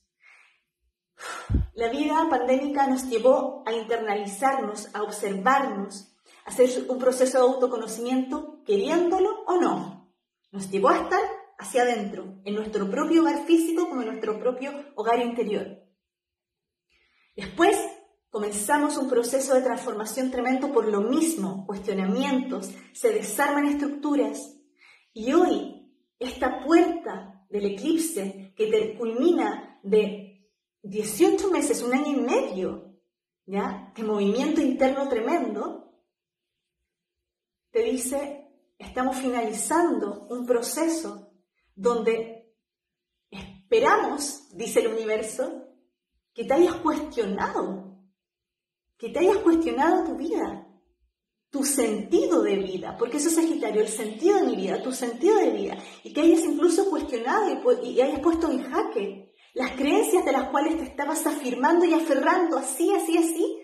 la 1.74 1.90
vida 1.90 2.28
pandémica 2.30 2.88
nos 2.88 3.08
llevó 3.10 3.63
a 3.66 3.74
internalizarnos, 3.74 4.94
a 4.94 5.04
observarnos, 5.04 6.16
a 6.46 6.50
hacer 6.50 6.70
un 6.88 7.00
proceso 7.00 7.38
de 7.38 7.44
autoconocimiento, 7.44 8.63
queriéndolo 8.66 9.44
o 9.48 9.60
no. 9.60 10.13
Nos 10.51 10.70
llevó 10.70 10.90
a 10.90 10.98
estar 10.98 11.22
hacia 11.58 11.84
adentro, 11.84 12.42
en 12.44 12.56
nuestro 12.56 12.90
propio 12.90 13.22
hogar 13.22 13.46
físico 13.46 13.88
como 13.88 14.01
en 14.01 14.08
nuestro 14.08 14.40
propio 14.40 14.74
hogar 14.96 15.20
interior. 15.20 15.82
Después 17.36 17.78
comenzamos 18.30 18.98
un 18.98 19.10
proceso 19.10 19.54
de 19.54 19.62
transformación 19.62 20.32
tremendo 20.32 20.72
por 20.74 20.88
lo 20.88 21.01
mismo, 21.01 21.66
cuestionamientos, 21.68 22.72
se 22.94 23.12
desarman 23.12 23.68
estructuras 23.68 24.58
y 25.13 25.34
hoy 25.34 25.94
esta 26.20 26.63
puerta 26.63 27.46
del 27.50 27.66
eclipse 27.66 28.54
que 28.56 28.96
culmina 28.98 29.80
de 29.84 30.31
18 30.84 31.52
meses, 31.52 31.82
un 31.82 31.94
año 31.94 32.12
y 32.12 32.22
medio, 32.22 32.98
¿ya? 33.46 33.92
De 33.96 34.04
movimiento 34.04 34.62
interno 34.62 35.08
tremendo, 35.08 35.94
te 37.72 37.84
dice, 37.84 38.48
estamos 38.78 39.18
finalizando 39.18 40.28
un 40.30 40.46
proceso 40.46 41.32
donde 41.76 42.54
esperamos, 43.30 44.50
dice 44.56 44.82
el 44.82 44.88
universo, 44.88 45.68
que 46.34 46.46
te 46.46 46.54
hayas 46.54 46.76
cuestionado, 46.76 47.98
que 48.98 49.10
te 49.10 49.20
hayas 49.20 49.38
cuestionado 49.38 50.04
tu 50.04 50.18
vida, 50.18 50.68
tu 51.50 51.64
sentido 51.64 52.42
de 52.44 52.58
vida, 52.58 52.96
porque 52.98 53.18
eso 53.18 53.28
es 53.28 53.36
Sagitario, 53.36 53.82
el 53.82 53.88
sentido 53.90 54.40
de 54.40 54.48
mi 54.48 54.56
vida, 54.56 54.82
tu 54.82 54.92
sentido 54.92 55.38
de 55.38 55.52
vida, 55.52 55.78
y 56.04 56.14
que 56.14 56.22
hayas 56.22 56.42
incluso 56.42 56.90
cuestionado 56.90 57.50
y, 57.84 57.88
y 57.90 58.02
hayas 58.02 58.20
puesto 58.22 58.50
en 58.50 58.64
jaque 58.64 59.31
las 59.53 59.72
creencias 59.72 60.25
de 60.25 60.31
las 60.31 60.50
cuales 60.50 60.77
te 60.77 60.84
estabas 60.84 61.25
afirmando 61.25 61.86
y 61.86 61.93
aferrando 61.93 62.58
así, 62.58 62.93
así, 62.93 63.17
así, 63.17 63.62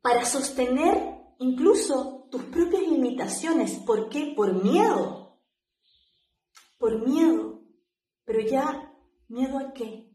para 0.00 0.24
sostener 0.24 1.16
incluso 1.38 2.28
tus 2.30 2.42
propias 2.44 2.82
limitaciones. 2.82 3.74
¿Por 3.84 4.08
qué? 4.08 4.32
Por 4.36 4.62
miedo. 4.62 5.40
Por 6.78 7.06
miedo. 7.06 7.62
Pero 8.24 8.40
ya, 8.40 8.92
¿miedo 9.28 9.58
a 9.58 9.72
qué? 9.72 10.12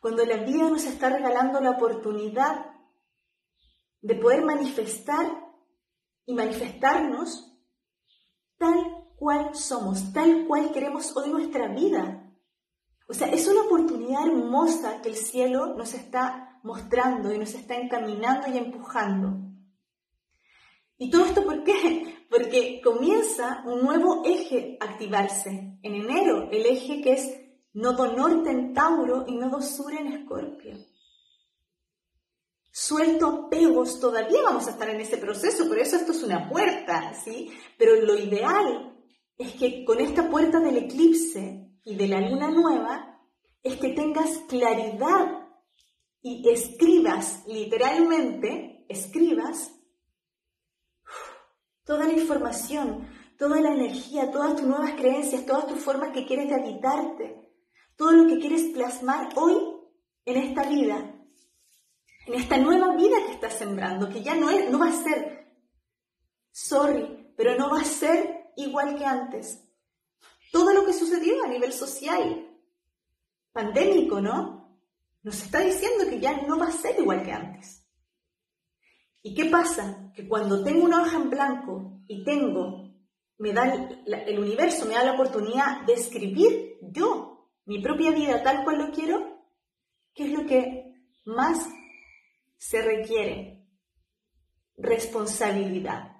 Cuando 0.00 0.24
la 0.24 0.38
vida 0.38 0.68
nos 0.68 0.84
está 0.84 1.08
regalando 1.08 1.60
la 1.60 1.70
oportunidad 1.70 2.66
de 4.02 4.14
poder 4.16 4.44
manifestar 4.44 5.26
y 6.26 6.34
manifestarnos 6.34 7.58
tal 8.58 9.03
cual 9.24 9.54
somos, 9.54 10.12
tal 10.12 10.46
cual 10.46 10.70
queremos 10.70 11.16
hoy 11.16 11.30
nuestra 11.30 11.68
vida. 11.68 12.30
O 13.08 13.14
sea, 13.14 13.28
es 13.28 13.48
una 13.48 13.62
oportunidad 13.62 14.26
hermosa 14.26 15.00
que 15.00 15.08
el 15.08 15.16
cielo 15.16 15.74
nos 15.74 15.94
está 15.94 16.60
mostrando 16.62 17.32
y 17.32 17.38
nos 17.38 17.54
está 17.54 17.74
encaminando 17.74 18.48
y 18.52 18.58
empujando. 18.58 19.38
¿Y 20.98 21.08
todo 21.10 21.24
esto 21.24 21.42
por 21.42 21.64
qué? 21.64 22.26
Porque 22.30 22.82
comienza 22.84 23.62
un 23.64 23.80
nuevo 23.80 24.24
eje 24.26 24.76
a 24.78 24.90
activarse. 24.90 25.78
En 25.82 25.94
enero, 25.94 26.50
el 26.50 26.66
eje 26.66 27.00
que 27.00 27.14
es 27.14 27.34
nodo 27.72 28.14
norte 28.14 28.50
en 28.50 28.74
Tauro 28.74 29.24
y 29.26 29.36
nodo 29.36 29.62
sur 29.62 29.90
en 29.94 30.08
Escorpio 30.08 30.76
suelto 32.76 33.46
apegos, 33.46 34.00
todavía 34.00 34.42
vamos 34.42 34.66
a 34.66 34.70
estar 34.70 34.90
en 34.90 35.00
ese 35.00 35.16
proceso, 35.16 35.68
por 35.68 35.78
eso 35.78 35.94
esto 35.94 36.10
es 36.10 36.24
una 36.24 36.48
puerta, 36.48 37.14
¿sí? 37.24 37.52
Pero 37.78 37.94
lo 38.02 38.18
ideal 38.18 38.93
es 39.38 39.52
que 39.54 39.84
con 39.84 40.00
esta 40.00 40.30
puerta 40.30 40.60
del 40.60 40.76
eclipse 40.76 41.70
y 41.82 41.96
de 41.96 42.08
la 42.08 42.20
luna 42.20 42.50
nueva, 42.50 43.20
es 43.62 43.76
que 43.76 43.90
tengas 43.90 44.38
claridad 44.48 45.48
y 46.20 46.48
escribas, 46.48 47.42
literalmente, 47.46 48.84
escribas 48.88 49.72
toda 51.84 52.06
la 52.06 52.12
información, 52.12 53.08
toda 53.38 53.60
la 53.60 53.74
energía, 53.74 54.30
todas 54.30 54.56
tus 54.56 54.66
nuevas 54.66 54.92
creencias, 54.92 55.44
todas 55.44 55.66
tus 55.66 55.78
formas 55.80 56.10
que 56.10 56.26
quieres 56.26 56.48
de 56.48 56.54
habitarte, 56.54 57.52
todo 57.96 58.12
lo 58.12 58.26
que 58.26 58.38
quieres 58.38 58.72
plasmar 58.74 59.30
hoy 59.36 59.54
en 60.24 60.36
esta 60.36 60.68
vida, 60.68 61.14
en 62.26 62.34
esta 62.34 62.56
nueva 62.58 62.94
vida 62.96 63.16
que 63.26 63.32
estás 63.32 63.54
sembrando, 63.54 64.08
que 64.08 64.22
ya 64.22 64.34
no, 64.34 64.50
es, 64.50 64.70
no 64.70 64.78
va 64.78 64.88
a 64.88 64.92
ser, 64.92 65.46
sorry, 66.50 67.32
pero 67.36 67.56
no 67.56 67.70
va 67.70 67.80
a 67.80 67.84
ser 67.84 68.43
igual 68.56 68.96
que 68.96 69.04
antes. 69.04 69.62
Todo 70.52 70.72
lo 70.72 70.84
que 70.84 70.92
sucedió 70.92 71.42
a 71.42 71.48
nivel 71.48 71.72
social, 71.72 72.48
pandémico, 73.52 74.20
¿no? 74.20 74.78
Nos 75.22 75.42
está 75.42 75.60
diciendo 75.60 76.04
que 76.08 76.20
ya 76.20 76.42
no 76.42 76.58
va 76.58 76.68
a 76.68 76.72
ser 76.72 76.98
igual 76.98 77.22
que 77.24 77.32
antes. 77.32 77.86
¿Y 79.22 79.34
qué 79.34 79.46
pasa? 79.46 80.12
Que 80.14 80.28
cuando 80.28 80.62
tengo 80.62 80.84
una 80.84 81.02
hoja 81.02 81.16
en 81.16 81.30
blanco 81.30 82.02
y 82.06 82.24
tengo, 82.24 82.94
me 83.38 83.52
da 83.52 83.72
el, 83.72 84.14
el 84.14 84.38
universo, 84.38 84.86
me 84.86 84.94
da 84.94 85.04
la 85.04 85.14
oportunidad 85.14 85.82
de 85.86 85.94
escribir 85.94 86.78
yo 86.82 87.50
mi 87.64 87.80
propia 87.82 88.10
vida 88.10 88.42
tal 88.42 88.62
cual 88.64 88.78
lo 88.78 88.90
quiero, 88.92 89.46
¿qué 90.14 90.24
es 90.24 90.32
lo 90.32 90.46
que 90.46 90.94
más 91.24 91.68
se 92.58 92.82
requiere 92.82 93.64
responsabilidad. 94.76 96.13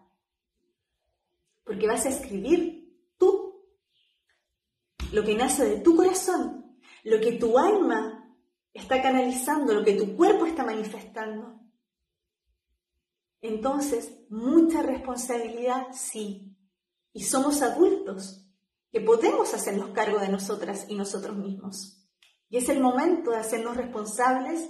Porque 1.64 1.86
vas 1.86 2.06
a 2.06 2.10
escribir 2.10 2.94
tú 3.18 3.66
lo 5.12 5.24
que 5.24 5.34
nace 5.34 5.64
de 5.64 5.80
tu 5.80 5.96
corazón, 5.96 6.78
lo 7.04 7.20
que 7.20 7.32
tu 7.32 7.58
alma 7.58 8.36
está 8.72 9.00
canalizando, 9.00 9.72
lo 9.72 9.84
que 9.84 9.94
tu 9.94 10.16
cuerpo 10.16 10.46
está 10.46 10.64
manifestando. 10.64 11.60
Entonces, 13.40 14.10
mucha 14.30 14.82
responsabilidad 14.82 15.88
sí. 15.92 16.56
Y 17.12 17.24
somos 17.24 17.62
adultos 17.62 18.50
que 18.90 19.00
podemos 19.00 19.54
hacernos 19.54 19.90
cargo 19.90 20.18
de 20.18 20.28
nosotras 20.28 20.86
y 20.88 20.94
nosotros 20.94 21.36
mismos. 21.36 22.08
Y 22.48 22.56
es 22.56 22.68
el 22.68 22.80
momento 22.80 23.30
de 23.30 23.38
hacernos 23.38 23.76
responsables 23.76 24.68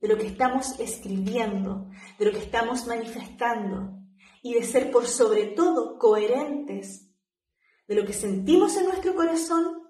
de 0.00 0.08
lo 0.08 0.16
que 0.16 0.26
estamos 0.26 0.78
escribiendo, 0.78 1.88
de 2.18 2.26
lo 2.26 2.32
que 2.32 2.38
estamos 2.38 2.86
manifestando 2.86 4.03
y 4.44 4.52
de 4.52 4.62
ser 4.62 4.92
por 4.92 5.06
sobre 5.06 5.46
todo 5.46 5.98
coherentes 5.98 7.10
de 7.88 7.94
lo 7.94 8.04
que 8.04 8.12
sentimos 8.12 8.76
en 8.76 8.84
nuestro 8.84 9.14
corazón, 9.14 9.88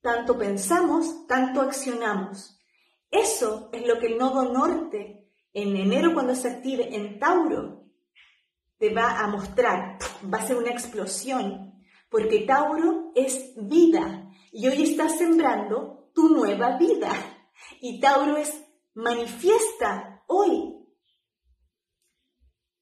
tanto 0.00 0.38
pensamos, 0.38 1.26
tanto 1.26 1.60
accionamos. 1.60 2.58
Eso 3.10 3.68
es 3.74 3.86
lo 3.86 3.98
que 3.98 4.06
el 4.06 4.16
nodo 4.16 4.50
norte 4.50 5.30
en 5.52 5.76
enero 5.76 6.14
cuando 6.14 6.34
se 6.34 6.48
active 6.48 6.96
en 6.96 7.18
Tauro 7.18 7.90
te 8.78 8.88
va 8.94 9.20
a 9.20 9.26
mostrar, 9.26 9.98
va 10.32 10.38
a 10.38 10.46
ser 10.46 10.56
una 10.56 10.70
explosión, 10.70 11.74
porque 12.08 12.46
Tauro 12.46 13.12
es 13.14 13.52
vida 13.56 14.30
y 14.50 14.66
hoy 14.66 14.82
estás 14.84 15.18
sembrando 15.18 16.10
tu 16.14 16.30
nueva 16.30 16.78
vida. 16.78 17.10
Y 17.82 18.00
Tauro 18.00 18.38
es 18.38 18.64
manifiesta 18.94 20.24
hoy. 20.26 20.74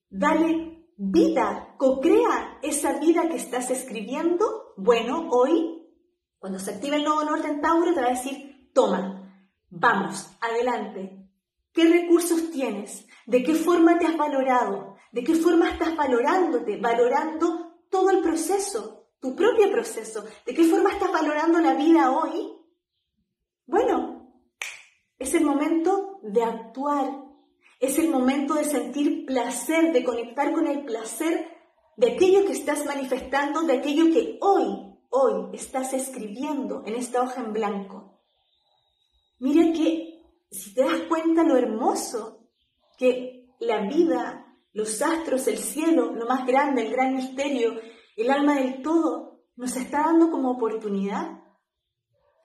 Dale 0.08 0.77
vida, 0.98 1.76
co-crea 1.78 2.58
esa 2.60 2.98
vida 2.98 3.28
que 3.28 3.36
estás 3.36 3.70
escribiendo. 3.70 4.74
Bueno, 4.76 5.28
hoy, 5.30 5.86
cuando 6.38 6.58
se 6.58 6.72
active 6.72 6.96
el 6.96 7.04
nuevo 7.04 7.24
norte 7.24 7.48
en 7.48 7.60
Tauro, 7.60 7.94
te 7.94 8.00
va 8.00 8.08
a 8.08 8.10
decir, 8.10 8.70
toma, 8.74 9.32
vamos, 9.70 10.28
adelante. 10.40 11.24
¿Qué 11.72 11.84
recursos 11.84 12.50
tienes? 12.50 13.06
¿De 13.26 13.44
qué 13.44 13.54
forma 13.54 13.98
te 13.98 14.06
has 14.06 14.16
valorado? 14.16 14.96
¿De 15.12 15.22
qué 15.22 15.34
forma 15.36 15.70
estás 15.70 15.96
valorándote? 15.96 16.76
Valorando 16.78 17.84
todo 17.88 18.10
el 18.10 18.20
proceso, 18.20 19.12
tu 19.20 19.36
propio 19.36 19.70
proceso. 19.70 20.24
¿De 20.44 20.52
qué 20.52 20.64
forma 20.64 20.90
estás 20.90 21.12
valorando 21.12 21.60
la 21.60 21.74
vida 21.74 22.10
hoy? 22.10 22.52
Bueno, 23.66 24.32
es 25.16 25.32
el 25.34 25.44
momento 25.44 26.18
de 26.22 26.42
actuar. 26.42 27.27
Es 27.78 27.98
el 27.98 28.10
momento 28.10 28.54
de 28.54 28.64
sentir 28.64 29.24
placer, 29.26 29.92
de 29.92 30.04
conectar 30.04 30.52
con 30.52 30.66
el 30.66 30.84
placer 30.84 31.48
de 31.96 32.12
aquello 32.12 32.44
que 32.44 32.52
estás 32.52 32.84
manifestando, 32.86 33.62
de 33.62 33.74
aquello 33.74 34.12
que 34.12 34.38
hoy, 34.40 34.96
hoy 35.10 35.50
estás 35.52 35.92
escribiendo 35.92 36.82
en 36.86 36.94
esta 36.94 37.22
hoja 37.22 37.40
en 37.40 37.52
blanco. 37.52 38.20
Mira 39.38 39.72
que, 39.72 40.22
si 40.50 40.74
te 40.74 40.82
das 40.82 41.02
cuenta 41.08 41.44
lo 41.44 41.56
hermoso 41.56 42.48
que 42.96 43.48
la 43.60 43.88
vida, 43.88 44.56
los 44.72 45.02
astros, 45.02 45.46
el 45.48 45.58
cielo, 45.58 46.12
lo 46.12 46.26
más 46.26 46.46
grande, 46.46 46.82
el 46.82 46.92
gran 46.92 47.14
misterio, 47.14 47.80
el 48.16 48.30
alma 48.30 48.54
del 48.54 48.82
todo, 48.82 49.42
nos 49.56 49.76
está 49.76 50.02
dando 50.02 50.30
como 50.30 50.52
oportunidad 50.52 51.42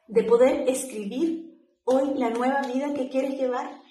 de 0.07 0.23
poder 0.23 0.67
escribir 0.67 1.59
hoy 1.83 2.15
la 2.15 2.29
nueva 2.31 2.61
vida 2.61 2.93
que 2.93 3.09
quieres 3.09 3.39
llevar? 3.39 3.82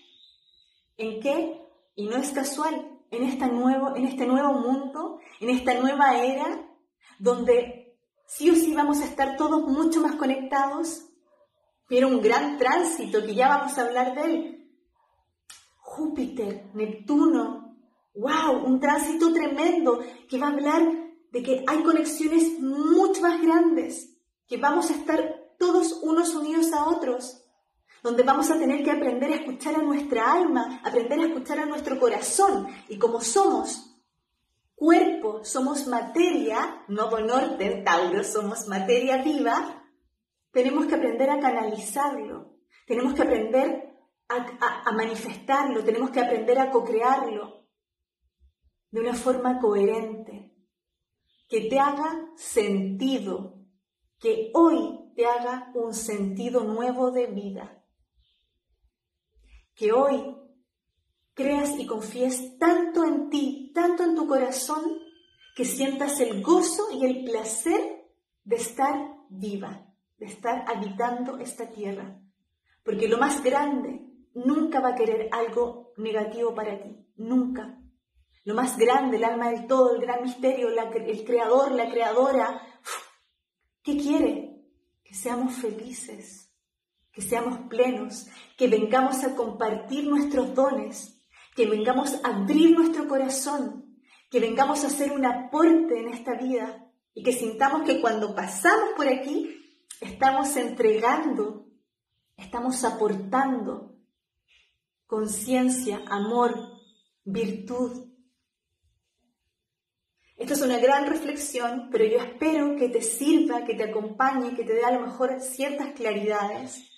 ¿En 0.96 1.20
qué? 1.20 1.60
Y 1.94 2.06
no 2.06 2.16
es 2.16 2.30
casual, 2.30 2.92
en, 3.10 3.24
este 3.24 3.46
nuevo 3.46 4.52
mundo, 4.54 5.18
en 5.40 5.50
esta 5.50 5.74
nueva 5.74 6.16
era, 6.16 6.66
donde 7.18 7.94
sí 8.26 8.50
o 8.50 8.54
sí 8.54 8.74
vamos 8.74 9.00
a 9.00 9.04
estar 9.04 9.36
todos 9.36 9.62
mucho 9.68 10.00
más 10.00 10.16
conectados, 10.16 11.06
pero 11.88 12.08
un 12.08 12.22
gran 12.22 12.58
tránsito 12.58 13.22
que 13.22 13.34
ya 13.34 13.48
vamos 13.48 13.76
a 13.76 13.82
hablar 13.82 14.14
de 14.14 14.24
él. 14.24 14.58
Júpiter, 15.78 16.70
Neptuno, 16.74 17.76
wow, 18.14 18.64
un 18.64 18.80
tránsito 18.80 19.32
tremendo 19.32 20.00
que 20.28 20.38
va 20.38 20.48
a 20.48 20.52
hablar 20.52 20.82
de 21.30 21.42
que 21.42 21.64
hay 21.66 21.82
conexiones 21.82 22.58
mucho 22.60 23.20
más 23.20 23.40
grandes, 23.42 24.18
que 24.46 24.56
vamos 24.56 24.90
a 24.90 24.94
estar 24.94 25.54
todos 25.58 26.00
unos 26.02 26.34
unidos 26.34 26.72
a 26.72 26.88
otros, 26.88 27.41
donde 28.02 28.24
vamos 28.24 28.50
a 28.50 28.58
tener 28.58 28.82
que 28.82 28.90
aprender 28.90 29.30
a 29.30 29.36
escuchar 29.36 29.76
a 29.76 29.82
nuestra 29.82 30.32
alma, 30.32 30.80
aprender 30.84 31.20
a 31.20 31.26
escuchar 31.26 31.60
a 31.60 31.66
nuestro 31.66 31.98
corazón. 32.00 32.66
Y 32.88 32.98
como 32.98 33.20
somos 33.20 33.96
cuerpo, 34.74 35.44
somos 35.44 35.86
materia, 35.86 36.84
nodo 36.88 37.20
norte, 37.20 37.82
Tauro, 37.84 38.24
somos 38.24 38.66
materia 38.66 39.22
viva, 39.22 39.84
tenemos 40.50 40.86
que 40.86 40.96
aprender 40.96 41.30
a 41.30 41.38
canalizarlo, 41.38 42.56
tenemos 42.86 43.14
que 43.14 43.22
aprender 43.22 43.96
a, 44.28 44.88
a 44.88 44.92
manifestarlo, 44.92 45.84
tenemos 45.84 46.10
que 46.10 46.20
aprender 46.20 46.58
a 46.58 46.70
co-crearlo 46.72 47.68
de 48.90 49.00
una 49.00 49.14
forma 49.14 49.60
coherente, 49.60 50.52
que 51.48 51.68
te 51.68 51.78
haga 51.78 52.32
sentido, 52.34 53.60
que 54.18 54.50
hoy 54.54 55.12
te 55.14 55.26
haga 55.26 55.70
un 55.74 55.94
sentido 55.94 56.64
nuevo 56.64 57.12
de 57.12 57.26
vida 57.26 57.81
que 59.74 59.92
hoy 59.92 60.36
creas 61.34 61.78
y 61.78 61.86
confíes 61.86 62.58
tanto 62.58 63.04
en 63.04 63.30
ti, 63.30 63.72
tanto 63.74 64.04
en 64.04 64.14
tu 64.14 64.26
corazón, 64.26 64.82
que 65.54 65.64
sientas 65.64 66.20
el 66.20 66.42
gozo 66.42 66.88
y 66.92 67.04
el 67.04 67.24
placer 67.24 68.06
de 68.44 68.56
estar 68.56 69.16
viva, 69.28 69.86
de 70.18 70.26
estar 70.26 70.64
habitando 70.66 71.38
esta 71.38 71.70
tierra. 71.70 72.20
Porque 72.82 73.08
lo 73.08 73.18
más 73.18 73.42
grande 73.42 74.02
nunca 74.34 74.80
va 74.80 74.90
a 74.90 74.94
querer 74.94 75.28
algo 75.30 75.92
negativo 75.96 76.54
para 76.54 76.80
ti, 76.82 77.06
nunca. 77.16 77.78
Lo 78.44 78.54
más 78.54 78.76
grande, 78.76 79.18
el 79.18 79.24
alma 79.24 79.50
del 79.50 79.66
todo, 79.66 79.94
el 79.94 80.00
gran 80.00 80.22
misterio, 80.22 80.68
el 80.68 81.24
creador, 81.24 81.72
la 81.72 81.88
creadora, 81.88 82.60
¿qué 83.82 83.96
quiere? 83.96 84.64
Que 85.04 85.14
seamos 85.14 85.54
felices, 85.54 86.41
que 87.12 87.22
seamos 87.22 87.68
plenos, 87.68 88.26
que 88.56 88.68
vengamos 88.68 89.22
a 89.22 89.34
compartir 89.34 90.08
nuestros 90.08 90.54
dones, 90.54 91.22
que 91.54 91.66
vengamos 91.66 92.14
a 92.24 92.28
abrir 92.28 92.70
nuestro 92.72 93.06
corazón, 93.06 93.98
que 94.30 94.40
vengamos 94.40 94.82
a 94.82 94.86
hacer 94.86 95.12
un 95.12 95.26
aporte 95.26 96.00
en 96.00 96.08
esta 96.08 96.34
vida 96.34 96.90
y 97.14 97.22
que 97.22 97.32
sintamos 97.32 97.82
que 97.82 98.00
cuando 98.00 98.34
pasamos 98.34 98.90
por 98.96 99.06
aquí 99.06 99.62
estamos 100.00 100.56
entregando, 100.56 101.66
estamos 102.36 102.82
aportando 102.84 103.98
conciencia, 105.06 106.02
amor, 106.06 106.54
virtud. 107.24 108.08
Esto 110.38 110.54
es 110.54 110.62
una 110.62 110.78
gran 110.78 111.06
reflexión, 111.06 111.90
pero 111.92 112.06
yo 112.06 112.16
espero 112.16 112.76
que 112.76 112.88
te 112.88 113.02
sirva, 113.02 113.64
que 113.64 113.74
te 113.74 113.84
acompañe, 113.84 114.56
que 114.56 114.64
te 114.64 114.72
dé 114.72 114.82
a 114.82 114.92
lo 114.92 115.06
mejor 115.06 115.38
ciertas 115.40 115.92
claridades. 115.92 116.91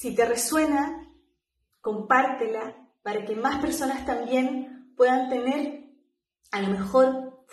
Si 0.00 0.14
te 0.14 0.24
resuena, 0.24 1.12
compártela 1.82 2.88
para 3.02 3.26
que 3.26 3.36
más 3.36 3.60
personas 3.60 4.06
también 4.06 4.94
puedan 4.96 5.28
tener 5.28 5.90
a 6.50 6.62
lo 6.62 6.68
mejor 6.68 7.44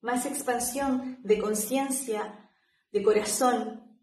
más 0.00 0.24
expansión 0.24 1.18
de 1.24 1.40
conciencia, 1.40 2.52
de 2.92 3.02
corazón. 3.02 3.98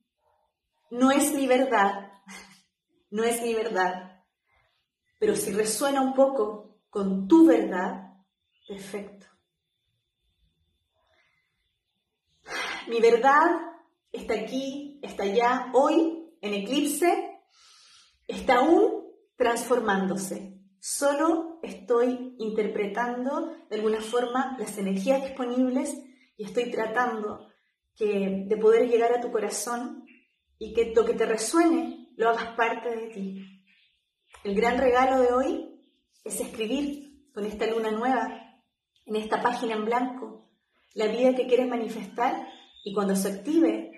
No 0.91 1.09
es 1.09 1.33
mi 1.33 1.47
verdad, 1.47 2.11
no 3.11 3.23
es 3.23 3.41
mi 3.41 3.53
verdad, 3.53 4.25
pero 5.17 5.37
si 5.37 5.53
resuena 5.53 6.01
un 6.01 6.15
poco 6.15 6.81
con 6.89 7.29
tu 7.29 7.47
verdad, 7.47 8.11
perfecto. 8.67 9.25
Mi 12.89 12.99
verdad 12.99 13.51
está 14.11 14.33
aquí, 14.33 14.99
está 15.01 15.23
allá, 15.23 15.71
hoy, 15.73 16.29
en 16.41 16.53
eclipse, 16.55 17.34
está 18.27 18.57
aún 18.57 19.05
transformándose. 19.35 20.59
Solo 20.79 21.59
estoy 21.63 22.35
interpretando 22.37 23.53
de 23.69 23.75
alguna 23.75 24.01
forma 24.01 24.55
las 24.59 24.77
energías 24.77 25.23
disponibles 25.23 25.95
y 26.37 26.45
estoy 26.45 26.69
tratando 26.71 27.49
de 27.97 28.57
poder 28.61 28.89
llegar 28.89 29.13
a 29.13 29.21
tu 29.21 29.31
corazón 29.31 30.05
y 30.57 30.73
que 30.73 30.93
lo 30.95 31.05
que 31.05 31.13
te 31.13 31.25
resuene 31.25 32.09
lo 32.17 32.29
hagas 32.29 32.55
parte 32.55 32.95
de 32.95 33.07
ti. 33.07 33.63
El 34.43 34.55
gran 34.55 34.77
regalo 34.77 35.19
de 35.19 35.33
hoy 35.33 35.81
es 36.23 36.39
escribir 36.39 37.31
con 37.33 37.45
esta 37.45 37.67
luna 37.67 37.91
nueva, 37.91 38.61
en 39.05 39.15
esta 39.15 39.41
página 39.41 39.75
en 39.75 39.85
blanco, 39.85 40.49
la 40.93 41.07
vida 41.07 41.35
que 41.35 41.47
quieres 41.47 41.67
manifestar 41.67 42.47
y 42.83 42.93
cuando 42.93 43.15
se 43.15 43.27
active 43.29 43.91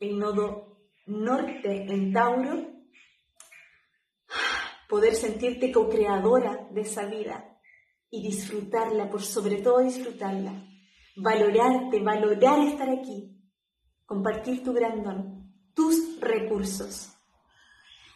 el 0.00 0.18
nodo 0.18 0.78
norte 1.06 1.86
en 1.92 2.12
Tauro, 2.12 2.73
poder 4.88 5.14
sentirte 5.14 5.72
co-creadora 5.72 6.68
de 6.70 6.82
esa 6.82 7.06
vida 7.06 7.58
y 8.10 8.22
disfrutarla, 8.22 9.10
por 9.10 9.22
sobre 9.22 9.56
todo 9.56 9.80
disfrutarla, 9.80 10.66
valorarte, 11.16 12.00
valorar 12.00 12.60
estar 12.60 12.88
aquí, 12.88 13.36
compartir 14.06 14.62
tu 14.62 14.72
gran 14.72 15.02
don, 15.02 15.52
tus 15.74 16.20
recursos. 16.20 17.10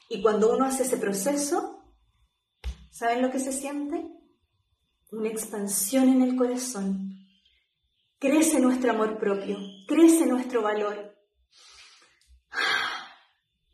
Y 0.09 0.23
cuando 0.23 0.55
uno 0.55 0.65
hace 0.65 0.85
ese 0.85 0.97
proceso, 0.97 1.85
¿saben 2.91 3.23
lo 3.23 3.31
que 3.31 3.41
se 3.41 3.53
siente? 3.53 4.07
Una 5.11 5.29
expansión 5.29 6.09
en 6.09 6.23
el 6.23 6.37
corazón. 6.37 7.19
Crece 8.19 8.61
nuestro 8.61 8.93
amor 8.93 9.19
propio, 9.19 9.59
crece 9.87 10.27
nuestro 10.27 10.63
valor. 10.63 11.18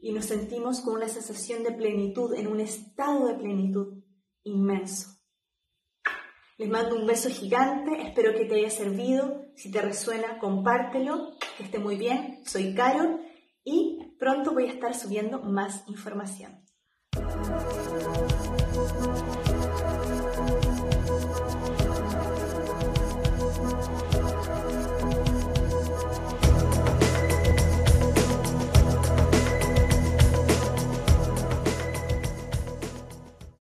Y 0.04 0.12
nos 0.12 0.26
sentimos 0.26 0.82
con 0.82 0.96
una 0.96 1.08
sensación 1.08 1.62
de 1.62 1.72
plenitud, 1.72 2.34
en 2.34 2.46
un 2.46 2.60
estado 2.60 3.26
de 3.26 3.36
plenitud 3.36 4.04
inmenso. 4.42 5.08
Les 6.58 6.68
mando 6.68 6.94
un 6.96 7.06
beso 7.06 7.30
gigante, 7.30 8.02
espero 8.02 8.34
que 8.34 8.44
te 8.44 8.56
haya 8.56 8.68
servido. 8.68 9.46
Si 9.56 9.70
te 9.70 9.80
resuena, 9.80 10.38
compártelo. 10.38 11.30
Que 11.56 11.64
esté 11.64 11.78
muy 11.78 11.96
bien. 11.96 12.42
Soy 12.44 12.74
Carol 12.74 13.22
y 13.64 14.14
pronto 14.18 14.52
voy 14.52 14.66
a 14.66 14.72
estar 14.72 14.94
subiendo 14.94 15.40
más 15.40 15.88
información. 15.88 16.62